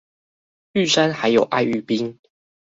[0.71, 2.17] 玉山還有愛玉冰